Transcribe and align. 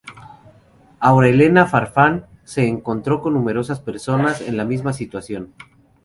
Aura 0.99 1.29
Elena 1.29 1.67
Farfán 1.67 2.25
se 2.43 2.65
encontró 2.67 3.21
con 3.21 3.35
numerosas 3.35 3.79
personas 3.81 4.41
en 4.41 4.57
la 4.57 4.65
misma 4.65 4.93
situación. 4.93 5.53